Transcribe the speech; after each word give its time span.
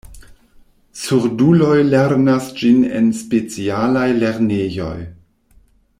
Surduloj 1.01 1.75
lernas 1.91 2.49
ĝin 2.61 2.81
en 3.01 3.13
specialaj 3.21 4.09
lernejoj. 4.25 4.93